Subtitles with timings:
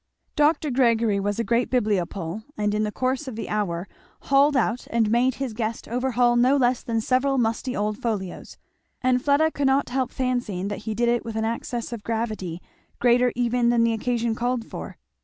[0.35, 0.71] Dr.
[0.71, 3.87] Gregory was a great bibliopole, and in the course of the hour
[4.21, 8.57] hauled out and made his guest overhaul no less than several musty old folios;
[9.03, 12.63] and Fleda could not help fancying that he did it with an access of gravity
[12.97, 14.97] greater even than the occasion called for.